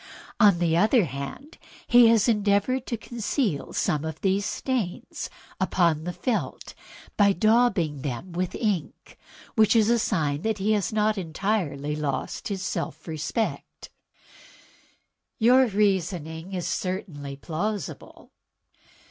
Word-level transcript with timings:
On 0.39 0.57
the 0.57 0.75
other 0.75 1.05
hand, 1.05 1.59
he 1.85 2.07
has 2.07 2.27
endeavored 2.27 2.87
to 2.87 2.97
conceal 2.97 3.71
some 3.71 4.03
of 4.03 4.19
these 4.21 4.47
stains 4.47 5.29
upon 5.59 6.05
the 6.05 6.11
felt 6.11 6.73
by 7.17 7.33
daubing 7.33 8.01
them 8.01 8.31
with 8.31 8.55
ink, 8.55 9.15
which 9.53 9.75
is 9.75 9.91
a 9.91 9.99
sign 9.99 10.41
that 10.41 10.57
he 10.57 10.71
has 10.71 10.91
not 10.91 11.19
entirely 11.19 11.95
lost 11.95 12.47
his 12.47 12.63
self 12.63 13.07
respect." 13.07 13.91
"Your 15.37 15.67
reasoning 15.67 16.53
is 16.53 16.67
certainly 16.67 17.35
plausible." 17.35 18.31